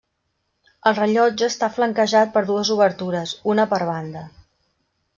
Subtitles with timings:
[0.91, 4.29] El rellotge està flanquejat per dues obertures, una per banda.